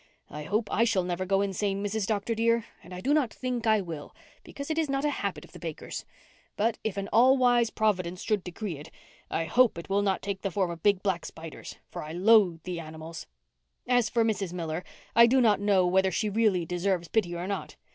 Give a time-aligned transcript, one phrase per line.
[0.31, 2.07] I hope I shall never go insane, Mrs.
[2.07, 2.33] Dr.
[2.33, 5.51] dear, and I do not think I will, because it is not a habit of
[5.51, 6.05] the Bakers.
[6.57, 8.89] But, if an all wise Providence should decree it,
[9.29, 12.63] I hope it will not take the form of big black spiders, for I loathe
[12.63, 13.27] the animals.
[13.87, 14.53] As for Mrs.
[14.53, 14.83] Miller,
[15.15, 17.75] I do not know whether she really deserves pity or not.